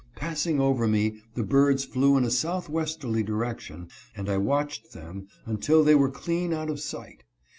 [0.15, 5.83] Passing over me, the birds flew in a southwesterly direction, and I watched them until
[5.83, 7.23] they were clean out of sight.